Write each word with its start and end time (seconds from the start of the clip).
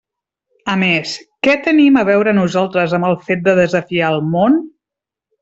A 0.75 0.77
més, 0.83 1.11
¿què 1.47 1.53
tenim 1.67 1.99
a 2.01 2.05
veure 2.07 2.33
nosaltres 2.39 2.97
amb 2.99 3.09
el 3.11 3.15
fet 3.29 3.45
de 3.51 3.55
desafiar 3.61 4.11
el 4.17 4.27
món? 4.33 4.59